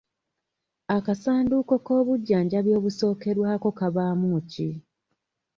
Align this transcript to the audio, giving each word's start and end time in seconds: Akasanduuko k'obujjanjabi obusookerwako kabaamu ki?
Akasanduuko 0.95 1.73
k'obujjanjabi 1.85 2.71
obusookerwako 2.77 3.69
kabaamu 3.79 4.29
ki? 4.51 4.69